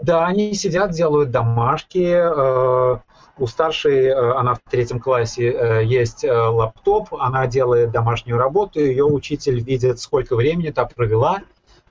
[0.00, 2.12] Да, они сидят, делают домашки.
[2.12, 2.96] э,
[3.42, 8.78] У старшей, э, она в третьем классе, э, есть э, лаптоп, она делает домашнюю работу,
[8.78, 11.40] ее учитель видит, сколько времени та провела,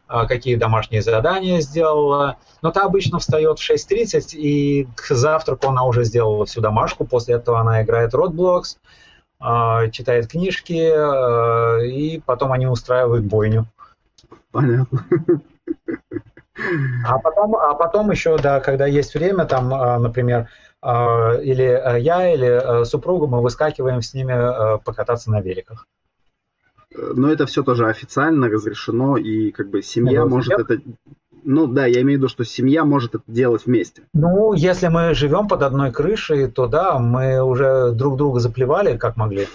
[0.08, 2.38] какие домашние задания сделала.
[2.62, 7.06] Но та обычно встает в 6.30, и к завтраку она уже сделала всю домашку.
[7.06, 8.78] После этого она играет Roblox,
[9.92, 13.68] читает книжки, и потом они устраивают бойню.
[14.52, 15.06] Понятно.
[17.08, 19.70] А потом, а потом еще, да, когда есть время, там,
[20.02, 20.50] например,
[20.84, 25.86] или а, я, или а, супруга, мы выскакиваем с ними а, покататься на великах.
[26.96, 30.82] Но это все тоже официально разрешено, и как бы семья Ну, может семья- это
[31.44, 34.04] Ну да, я имею в виду, что семья может это делать вместе.
[34.14, 39.18] Ну, если мы живем под одной крышей, то да, мы уже друг друга заплевали, как
[39.18, 39.48] могли.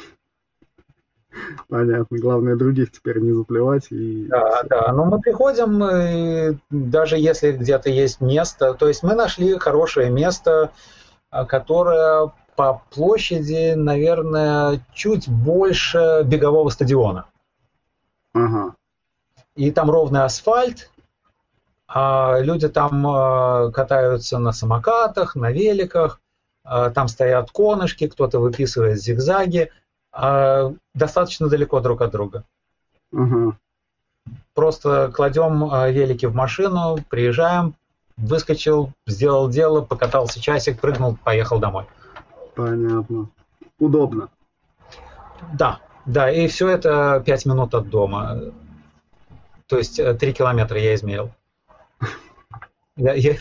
[1.68, 2.18] Понятно.
[2.18, 3.88] Главное других теперь не заплевать.
[3.90, 4.26] И...
[4.28, 4.92] Да, да.
[4.92, 10.70] Но мы приходим, и даже если где-то есть место, то есть мы нашли хорошее место,
[11.30, 17.26] а, которое по площади, наверное, чуть больше бегового стадиона.
[18.34, 18.74] Ага.
[19.54, 20.90] И там ровный асфальт,
[21.88, 26.20] а люди там а, катаются на самокатах, на великах,
[26.64, 29.70] а, там стоят конышки, кто-то выписывает зигзаги,
[30.94, 32.44] достаточно далеко друг от друга.
[33.12, 33.54] Угу.
[34.54, 37.74] Просто кладем велики в машину, приезжаем,
[38.16, 41.84] выскочил, сделал дело, покатался часик, прыгнул, поехал домой.
[42.54, 43.28] Понятно.
[43.78, 44.30] Удобно.
[45.52, 48.52] Да, да, и все это 5 минут от дома.
[49.66, 51.30] То есть 3 э, километра я измерил.
[52.98, 53.34] Я, я,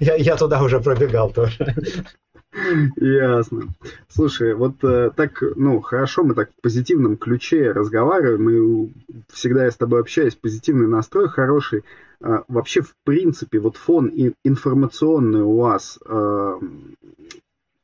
[0.00, 1.74] я, я туда уже пробегал тоже.
[2.96, 3.68] Ясно.
[4.08, 8.92] Слушай, вот э, так, ну, хорошо, мы так в позитивном ключе разговариваем, и
[9.32, 11.84] всегда я с тобой общаюсь, позитивный настрой хороший.
[12.20, 16.58] А, вообще, в принципе, вот фон и информационный у вас э,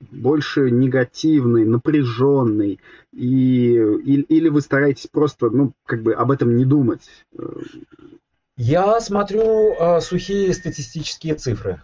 [0.00, 2.80] больше негативный, напряженный,
[3.12, 7.08] и, или, или вы стараетесь просто, ну, как бы об этом не думать?
[8.56, 11.82] Я смотрю э, сухие статистические цифры.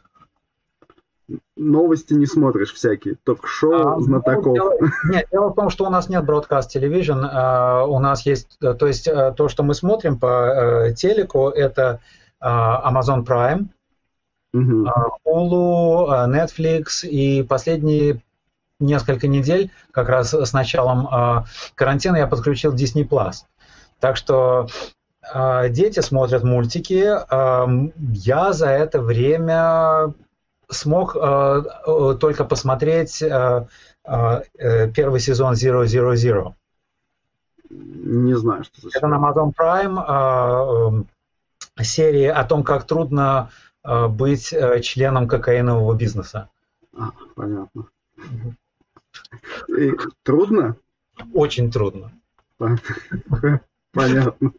[1.56, 4.54] Новости не смотришь всякие, ток-шоу а, ну, знатоков.
[4.54, 4.74] дело,
[5.10, 8.74] нет, дело в том, что у нас нет broadcast television, э, у нас есть, э,
[8.74, 12.00] то есть э, то, что мы смотрим по э, телеку, это
[12.40, 13.66] э, Amazon Prime,
[14.52, 14.88] угу.
[15.26, 18.22] Hulu, Netflix и последние
[18.82, 23.44] несколько недель, как раз с началом э, карантина, я подключил Disney Plus.
[24.00, 24.66] Так что
[25.32, 27.04] э, дети смотрят мультики.
[27.04, 27.66] Э,
[28.12, 30.12] я за это время
[30.72, 31.62] смог э,
[32.20, 33.66] только посмотреть э,
[34.04, 36.54] э, первый сезон Zero Zero Zero.
[37.70, 38.98] Не знаю, что это.
[38.98, 41.06] Это на Amazon Prime
[41.78, 43.50] э, серия о том, как трудно
[43.84, 46.50] э, быть э, членом кокаинового бизнеса.
[46.96, 47.86] А, понятно.
[49.68, 50.76] И трудно?
[51.32, 52.12] Очень трудно.
[53.92, 54.52] Понятно.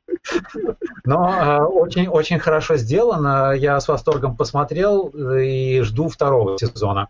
[1.06, 3.54] Но э, очень, очень хорошо сделано.
[3.54, 7.10] Я с восторгом посмотрел и жду второго сезона.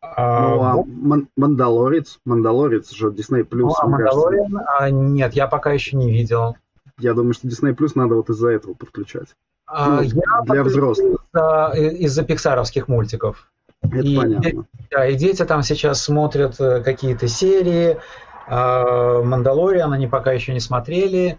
[0.00, 3.62] А, ну, а Ман- Мандалорец, Мандалорец же Disney Plus.
[3.62, 6.56] Ну, а Мандалориан, а, нет, я пока еще не видел.
[6.98, 9.28] Я думаю, что Disney Plus надо вот из-за этого подключать.
[9.66, 11.20] А, ну, я для взрослых.
[11.34, 13.50] Из-за, из-за пиксаровских мультиков.
[13.82, 14.64] Это и, понятно.
[14.90, 17.98] Да, и дети там сейчас смотрят э, какие-то серии.
[18.46, 21.38] А, Мандалориан они пока еще не смотрели.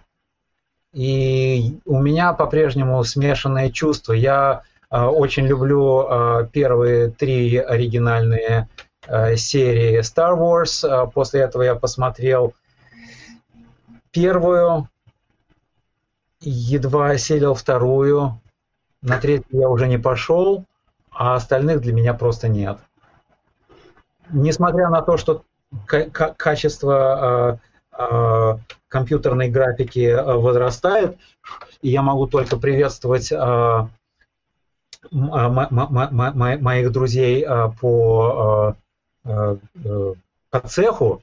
[0.94, 4.14] И у меня по-прежнему смешанные чувства.
[4.14, 8.70] Я э, очень люблю э, первые три оригинальные
[9.36, 11.12] серии Star Wars.
[11.12, 12.54] После этого я посмотрел
[14.12, 14.90] первую,
[16.42, 18.42] едва осилил вторую,
[19.02, 20.66] на третью я уже не пошел
[21.18, 22.78] а остальных для меня просто нет.
[24.30, 25.44] Несмотря на то, что
[25.86, 27.60] качество
[27.98, 31.18] э, э, компьютерной графики э, возрастает,
[31.82, 33.32] и я могу только приветствовать
[35.12, 37.46] моих друзей
[37.80, 38.76] по,
[39.24, 41.22] по цеху,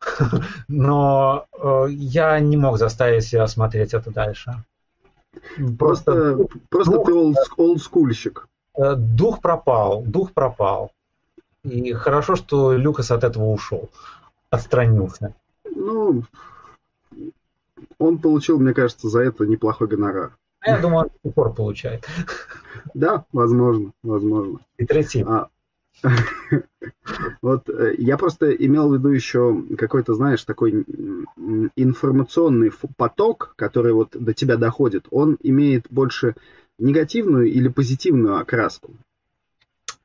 [0.68, 1.46] но
[1.88, 4.62] я не мог заставить себя смотреть это дальше.
[5.78, 6.36] Просто,
[6.70, 7.12] просто, просто ты
[7.56, 8.48] олдскульщик.
[8.76, 10.92] Э, дух пропал, дух пропал.
[11.66, 13.90] И хорошо, что Люкас от этого ушел,
[14.50, 15.34] отстранился.
[15.64, 16.22] Ну,
[17.98, 20.36] он получил, мне кажется, за это неплохой гонорар.
[20.64, 22.06] Я думаю, он до пор получает.
[22.94, 24.60] Да, возможно, возможно.
[24.78, 25.24] И третий.
[25.26, 25.48] А,
[27.42, 30.84] вот э, я просто имел в виду еще какой-то, знаешь, такой
[31.76, 35.06] информационный поток, который вот до тебя доходит.
[35.10, 36.36] Он имеет больше
[36.78, 38.92] негативную или позитивную окраску?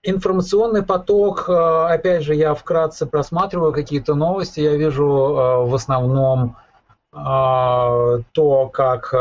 [0.04, 6.58] Информационный поток, э, опять же, я вкратце просматриваю какие-то новости, я вижу э, в основном
[7.14, 7.18] э,
[8.32, 9.14] то, как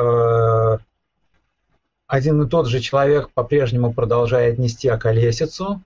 [2.06, 5.82] один и тот же человек по-прежнему продолжает нести околесицу.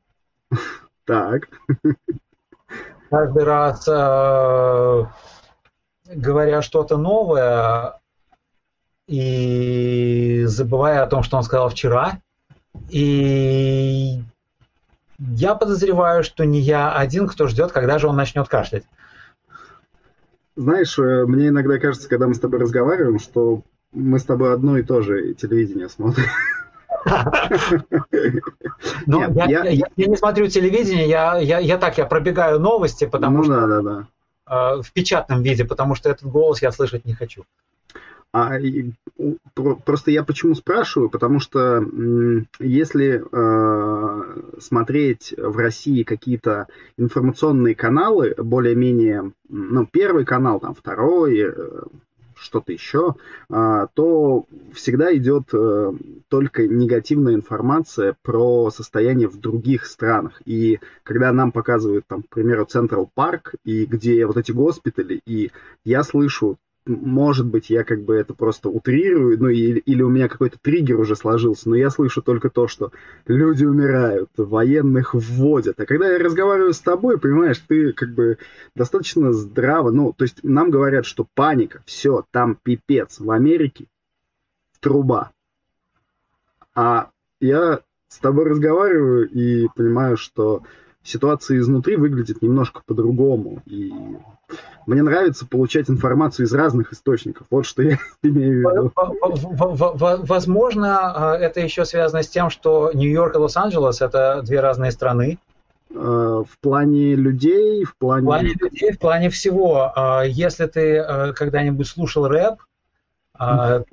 [1.05, 1.49] Так.
[3.11, 3.87] Каждый раз
[6.07, 8.01] говоря что-то новое,
[9.07, 12.21] и забывая о том, что он сказал вчера.
[12.89, 14.23] И
[15.37, 18.85] я подозреваю, что не я один, кто ждет, когда же он начнет кашлять.
[20.57, 23.63] Знаешь, э, мне иногда кажется, когда мы с тобой разговариваем, что
[23.93, 26.27] мы с тобой одно и то же телевидение смотрим.
[29.07, 33.05] Ну, я, я, я, я не смотрю телевидение, я, я, я так, я пробегаю новости,
[33.05, 34.07] потому ну, что да, да, да.
[34.47, 37.45] Э, в печатном виде, потому что этот голос я слышать не хочу.
[38.35, 38.59] А
[39.85, 41.85] просто я почему спрашиваю, потому что
[42.59, 46.67] если э, смотреть в России какие-то
[46.97, 51.83] информационные каналы, более-менее, ну, первый канал, там, второй, э,
[52.35, 53.15] что-то еще,
[53.51, 55.93] э, то всегда идет э,
[56.29, 60.43] только негативная информация про состояние в других странах.
[60.45, 65.53] И когда нам показывают, там, к примеру, Централ Парк, и где вот эти госпитали, и
[65.85, 70.29] я слышу может быть, я как бы это просто утрирую, ну или, или у меня
[70.29, 72.93] какой-то триггер уже сложился, но я слышу только то, что
[73.27, 75.81] люди умирают, военных вводят.
[75.81, 78.39] А когда я разговариваю с тобой, понимаешь, ты как бы
[78.75, 83.87] достаточно здраво, ну, то есть нам говорят, что паника, все, там пипец, в Америке
[84.81, 85.31] труба.
[86.75, 87.09] А
[87.41, 90.63] я с тобой разговариваю и понимаю, что
[91.05, 93.63] ситуация изнутри выглядит немножко по-другому.
[93.67, 93.93] И
[94.87, 97.47] мне нравится получать информацию из разных источников.
[97.51, 98.93] Вот что я имею в виду.
[100.25, 105.39] Возможно, а, это еще связано с тем, что Нью-Йорк и Лос-Анджелес– это две разные страны.
[105.95, 108.23] А, в плане людей, в плане...
[108.23, 109.93] В плане людей, в плане всего.
[109.95, 112.57] А, если ты когда-нибудь слушал рэп,
[113.37, 113.85] то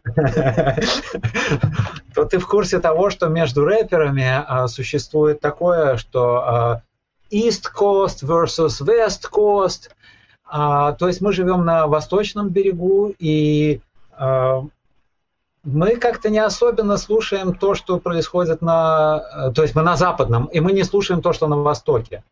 [2.29, 6.83] ты в курсе того, что между рэперами существует такое, что
[7.31, 9.89] East Coast versus West Coast.
[10.45, 13.79] А, то есть мы живем на восточном берегу, и
[14.11, 14.63] а,
[15.63, 19.51] мы как-то не особенно слушаем то, что происходит на...
[19.55, 22.23] То есть мы на западном, и мы не слушаем то, что на востоке.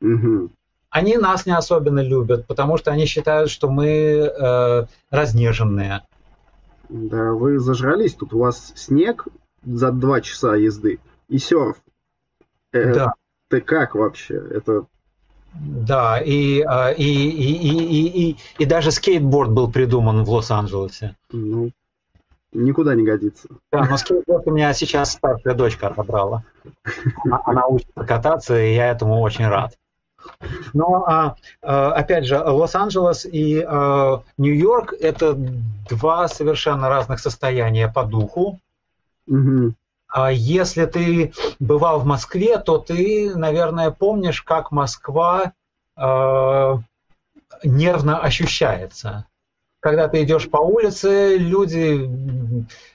[0.00, 0.50] Угу.
[0.90, 6.02] Они нас не особенно любят, потому что они считают, что мы э, разнеженные.
[6.88, 9.26] Да, вы зажрались, тут у вас снег
[9.64, 11.76] за два часа езды и серф.
[12.72, 13.14] Э, да
[13.48, 14.42] ты как вообще?
[14.50, 14.86] Это
[15.54, 21.16] да, и, а, и, и, и, и, и даже скейтборд был придуман в Лос-Анджелесе.
[21.32, 21.70] Ну,
[22.52, 23.48] никуда не годится.
[23.72, 26.44] Да, но скейтборд у меня сейчас старшая дочка отобрала.
[27.44, 29.76] Она учится кататься, и я этому очень рад.
[30.74, 33.64] Но, а, а, опять же, Лос-Анджелес и
[34.36, 35.34] Нью-Йорк– это
[35.88, 38.60] два совершенно разных состояния по духу.
[39.26, 39.74] Угу.
[40.08, 45.52] А если ты бывал в Москве, то ты, наверное, помнишь, как Москва
[45.96, 46.76] э,
[47.62, 49.26] нервно ощущается.
[49.80, 52.10] Когда ты идешь по улице, люди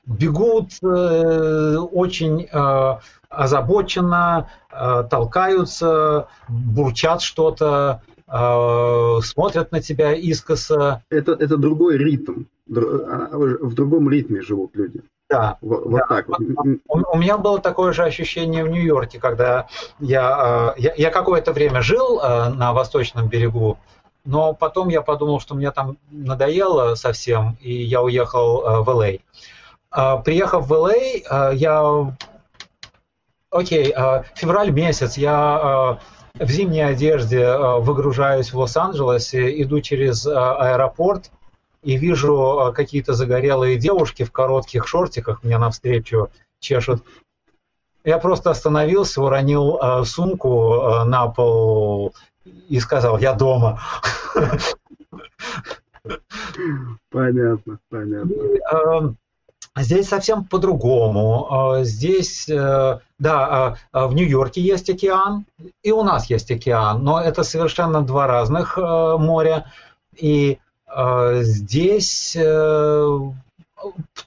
[0.06, 2.98] бегут э, очень э,
[3.30, 11.04] озабоченно, э, толкаются, бурчат что-то, э, смотрят на тебя искоса.
[11.10, 12.44] Это, это другой ритм.
[12.76, 15.02] А, в другом ритме живут люди.
[15.34, 15.58] Да.
[15.62, 16.40] Вот, вот так вот.
[16.88, 19.68] У, у меня было такое же ощущение в Нью-Йорке, когда
[20.00, 23.80] я, э, я, я какое-то время жил э, на восточном берегу,
[24.26, 30.18] но потом я подумал, что мне там надоело совсем, и я уехал э, в Л.А.
[30.18, 32.16] Приехав в Л.А., я...
[33.50, 33.94] Окей,
[34.34, 36.00] февраль месяц, я
[36.34, 41.30] в зимней одежде выгружаюсь в Лос-Анджелесе, иду через аэропорт–
[41.84, 46.30] и вижу а, какие-то загорелые девушки в коротких шортиках мне навстречу
[46.60, 47.04] чешут.
[48.04, 52.14] Я просто остановился, уронил э, сумку э, на пол
[52.68, 53.80] и сказал, я дома.
[57.10, 58.34] Понятно, понятно.
[58.74, 59.14] Э,
[59.78, 61.78] здесь совсем по-другому.
[61.82, 65.46] Здесь, да, в Нью-Йорке есть океан,
[65.82, 69.72] и у нас есть океан, но это совершенно два разных моря.
[70.16, 70.63] И а,
[71.42, 73.20] здесь э,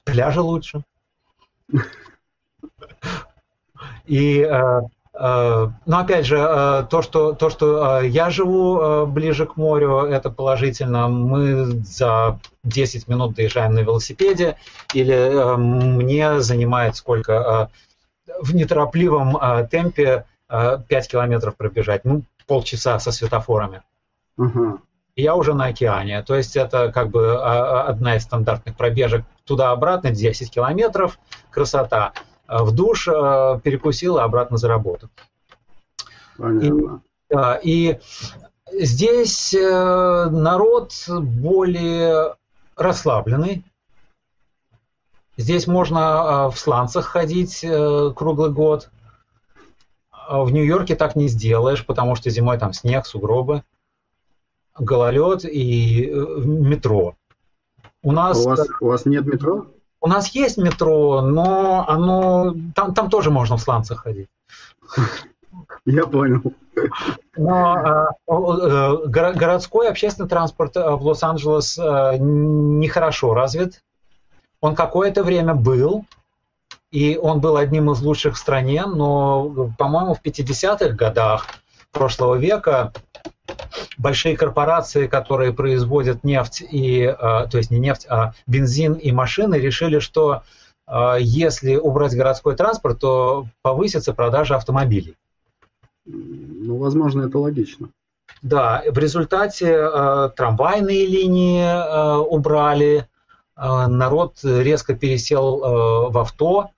[0.03, 0.83] пляжи лучше.
[4.05, 4.81] И, э,
[5.13, 6.37] э, но опять же,
[6.89, 11.07] то, что, то, что я живу ближе к морю, это положительно.
[11.07, 14.57] Мы за 10 минут доезжаем на велосипеде,
[14.93, 17.69] или мне занимает сколько?
[18.41, 19.37] В неторопливом
[19.69, 23.81] темпе 5 километров пробежать, ну, полчаса со светофорами.
[25.17, 26.21] Я уже на океане.
[26.21, 31.17] То есть это как бы а, а, одна из стандартных пробежек туда-обратно, 10 километров,
[31.49, 32.13] красота.
[32.47, 35.09] В душ а, перекусил, и обратно за работу.
[36.37, 37.01] Понятно.
[37.63, 37.99] И, и
[38.71, 42.35] здесь э, народ более
[42.75, 43.65] расслабленный.
[45.35, 48.91] Здесь можно в сланцах ходить э, круглый год.
[50.29, 53.63] В Нью-Йорке так не сделаешь, потому что зимой там снег, сугробы
[54.79, 56.15] гололед и э,
[56.45, 57.15] метро.
[58.03, 58.45] У нас...
[58.45, 59.67] У вас, у вас нет метро?
[59.99, 64.29] У нас есть метро, но оно там, там тоже можно в сланцах ходить.
[65.85, 66.41] Я понял.
[67.35, 73.83] Но э, городской общественный транспорт в Лос-Анджелес э, нехорошо развит.
[74.61, 76.05] Он какое-то время был,
[76.91, 81.47] и он был одним из лучших в стране, но, по-моему, в 50-х годах
[81.91, 82.93] прошлого века
[83.97, 89.55] большие корпорации, которые производят нефть и, э, то есть не нефть, а бензин и машины,
[89.55, 90.43] решили, что
[90.87, 95.15] э, если убрать городской транспорт, то повысится продажа автомобилей.
[96.05, 97.89] Ну, возможно, это логично.
[98.41, 103.07] Да, в результате э, трамвайные линии э, убрали,
[103.55, 106.69] э, народ резко пересел э, в авто.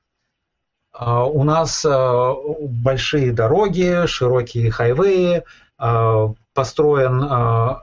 [0.98, 5.44] Э, у нас э, большие дороги, широкие хайвеи,
[5.80, 6.28] э,
[6.60, 7.76] построен э,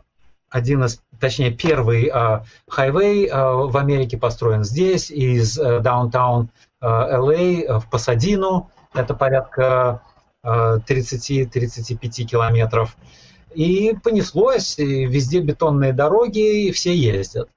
[0.51, 6.51] один из, точнее, первый э, хайвей э, в Америке построен здесь, из даунтаун
[6.83, 10.03] LA в Пасадину, это порядка
[10.45, 12.99] 30-35 километров.
[13.55, 17.49] И понеслось, и везде бетонные дороги, и все ездят.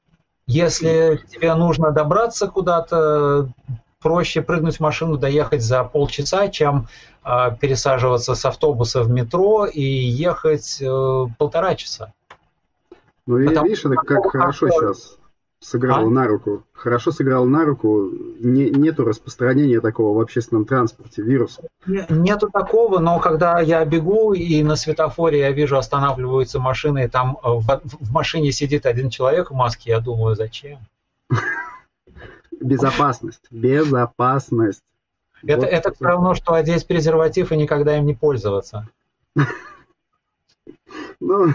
[0.48, 3.50] Если тебе нужно добраться куда-то,
[4.02, 6.88] проще прыгнуть в машину, доехать за полчаса, чем
[7.24, 12.14] э, пересаживаться с автобуса в метро и ехать э, полтора часа.
[13.28, 14.76] Ну, и видишь, это как хорошо как...
[14.76, 15.18] сейчас
[15.60, 16.10] сыграло а?
[16.10, 16.64] на руку.
[16.74, 18.10] Хорошо сыграло на руку.
[18.40, 21.64] Не, нету распространения такого в общественном транспорте вируса.
[21.86, 27.38] Нету такого, но когда я бегу и на светофоре я вижу останавливаются машины, и там
[27.44, 30.80] э, в, в машине сидит один человек в маске, я думаю, зачем?
[32.60, 33.44] Безопасность.
[33.52, 34.84] Безопасность.
[35.44, 38.88] Это, вот это все равно, что одеть презерватив и никогда им не пользоваться.
[41.22, 41.54] Ну,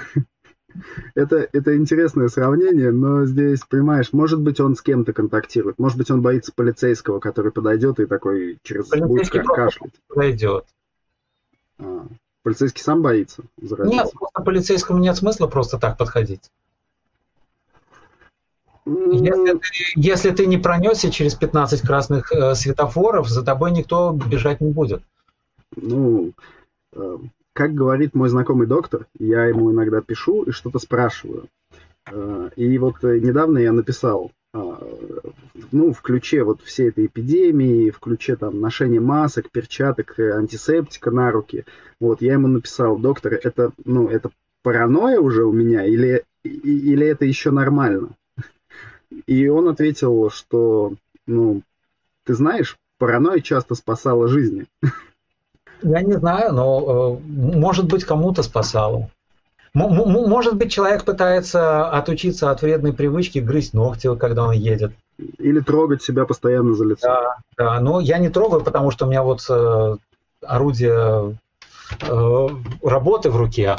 [1.15, 5.79] это, это интересное сравнение, но здесь, понимаешь, может быть, он с кем-то контактирует.
[5.79, 9.93] Может быть, он боится полицейского, который подойдет и такой через будет кашлять.
[10.09, 10.67] Подойдет.
[11.79, 12.07] А,
[12.43, 13.43] полицейский сам боится?
[13.61, 14.05] Заразиться.
[14.05, 16.51] Нет, просто полицейскому нет смысла просто так подходить.
[18.87, 19.61] Если ты,
[19.97, 25.03] если ты не пронесся через 15 красных э, светофоров, за тобой никто бежать не будет.
[25.75, 26.33] Ну,
[26.93, 27.19] э,
[27.55, 31.49] как говорит мой знакомый доктор, я ему иногда пишу и что-то спрашиваю.
[32.11, 34.59] Э, и вот э, недавно я написал, э,
[35.73, 41.11] ну, в ключе вот всей этой эпидемии, в ключе там ношения масок, перчаток, э, антисептика
[41.11, 41.65] на руки.
[42.01, 44.31] Вот, я ему написал, доктор, это, ну, это
[44.63, 48.11] паранойя уже у меня или, или это еще нормально?
[49.27, 50.95] И он ответил, что,
[51.27, 51.63] ну,
[52.25, 54.67] ты знаешь, паранойя часто спасала жизни.
[55.83, 59.11] Я не знаю, но э, может быть кому-то спасало.
[59.75, 64.93] Может быть, человек пытается отучиться от вредной привычки грызть ногти, когда он едет.
[65.19, 67.09] Или трогать себя постоянно за лицо.
[67.09, 67.81] Да, да.
[67.81, 69.97] Но я не трогаю, потому что у меня вот э,
[70.43, 71.39] орудие
[72.03, 72.49] э,
[72.83, 73.77] работы в руке.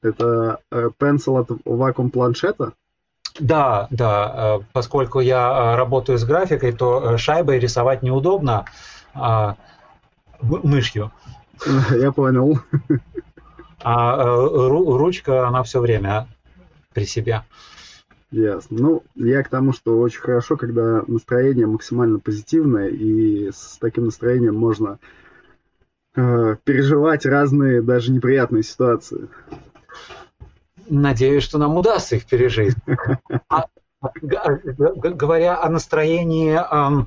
[0.00, 2.72] Это э, пенсил от вакуум планшета?
[3.38, 8.64] Да, да, э, поскольку я э, работаю с графикой, то э, шайбой рисовать неудобно
[9.12, 9.56] а,
[10.40, 11.10] мышью.
[11.90, 12.58] Я понял.
[13.82, 16.26] А ручка, она все время
[16.94, 17.42] при себе.
[18.30, 18.78] Ясно.
[18.80, 24.56] Ну, я к тому, что очень хорошо, когда настроение максимально позитивное, и с таким настроением
[24.56, 24.98] можно
[26.16, 29.28] э, переживать разные, даже неприятные ситуации.
[30.88, 32.76] Надеюсь, что нам удастся их пережить.
[33.48, 33.66] А,
[34.00, 37.04] говоря о настроении э,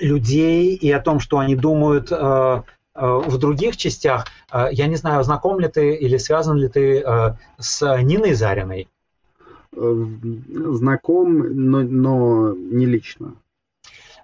[0.00, 4.96] людей и о том, что они думают э, э, в других частях, э, я не
[4.96, 7.04] знаю, знаком ли ты или связан ли ты
[7.58, 8.88] с Ниной Зариной?
[9.72, 11.38] Знаком,
[11.70, 13.34] но, но не лично.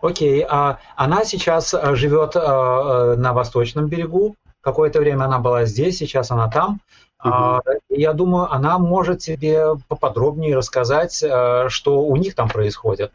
[0.00, 4.36] Окей, а она сейчас живет на восточном берегу.
[4.60, 6.80] Какое-то время она была здесь, сейчас она там.
[7.24, 7.60] Uh-huh.
[7.90, 13.12] Я думаю, она может тебе поподробнее рассказать, э, что у них там происходит.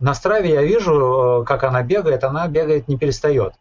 [0.00, 3.54] На страве я вижу, э, как она бегает, она бегает, не перестает.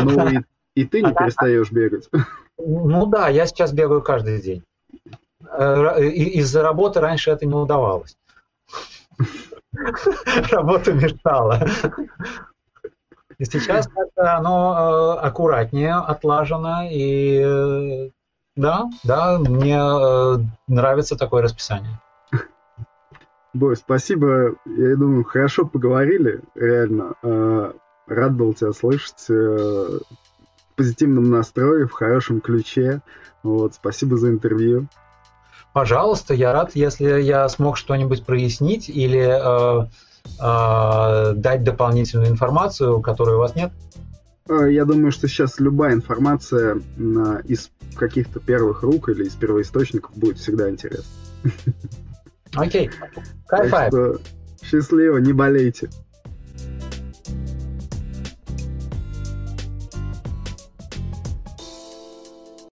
[0.00, 0.38] Ну и,
[0.74, 2.08] и ты не перестаешь бегать.
[2.58, 4.64] Ну да, я сейчас бегаю каждый день.
[5.50, 8.16] Э, из-за работы раньше это не удавалось.
[10.50, 11.66] Работа мешала.
[13.38, 18.10] И сейчас как-то оно э, аккуратнее отлажено, и э,
[18.56, 22.00] да, да, мне э, нравится такое расписание.
[23.54, 24.56] Бой, спасибо.
[24.66, 27.14] Я думаю, хорошо поговорили, реально.
[28.06, 30.00] Рад был тебя слышать в
[30.76, 33.00] позитивном настрое, в хорошем ключе.
[33.42, 34.86] Вот, спасибо за интервью.
[35.72, 39.86] пожалуйста, я рад, если я смог что-нибудь прояснить или э,
[40.40, 43.72] э, дать дополнительную информацию, которой у вас нет.
[44.48, 46.80] Э, я думаю, что сейчас любая информация
[47.44, 51.12] из каких-то первых рук или из первоисточников будет всегда интересна.
[52.54, 52.90] Окей.
[53.46, 53.90] Кайфай.
[54.62, 55.90] Счастливо, не болейте.